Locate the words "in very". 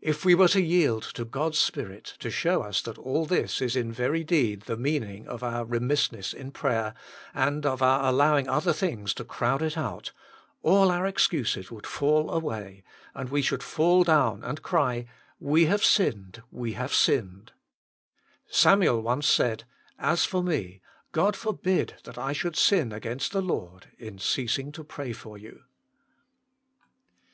3.76-4.24